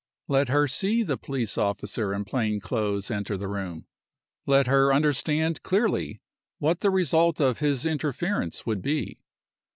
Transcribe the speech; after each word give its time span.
Let 0.27 0.49
her 0.49 0.67
see 0.67 1.03
the 1.03 1.15
police 1.15 1.59
officer 1.59 2.11
in 2.11 2.25
plain 2.25 2.59
clothes 2.59 3.11
enter 3.11 3.37
the 3.37 3.47
room. 3.47 3.85
Let 4.47 4.65
her 4.65 4.91
understand 4.91 5.61
clearly 5.61 6.21
what 6.57 6.79
the 6.79 6.89
result 6.89 7.39
of 7.39 7.59
his 7.59 7.85
interference 7.85 8.65
would 8.65 8.81
be. 8.81 9.19